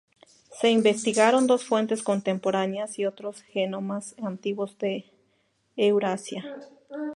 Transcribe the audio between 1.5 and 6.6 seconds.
fuentes contemporáneas y otros genomas antiguos de Eurasia.